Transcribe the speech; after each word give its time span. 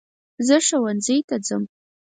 زه 0.47 0.55
ښوونځی 0.67 1.17
ته 1.27 1.35
ځم 1.47 1.63